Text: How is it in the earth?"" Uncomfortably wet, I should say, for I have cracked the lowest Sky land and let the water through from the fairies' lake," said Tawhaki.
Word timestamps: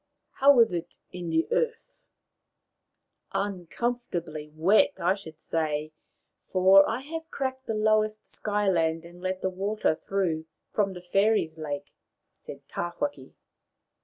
How 0.31 0.59
is 0.59 0.73
it 0.73 0.95
in 1.11 1.29
the 1.29 1.47
earth?"" 1.51 2.01
Uncomfortably 3.33 4.51
wet, 4.55 4.93
I 4.99 5.13
should 5.13 5.39
say, 5.39 5.91
for 6.47 6.89
I 6.89 7.01
have 7.01 7.29
cracked 7.29 7.67
the 7.67 7.75
lowest 7.75 8.25
Sky 8.25 8.67
land 8.67 9.05
and 9.05 9.21
let 9.21 9.41
the 9.43 9.51
water 9.51 9.93
through 9.93 10.45
from 10.73 10.93
the 10.93 11.01
fairies' 11.03 11.59
lake," 11.59 11.93
said 12.43 12.67
Tawhaki. 12.67 13.35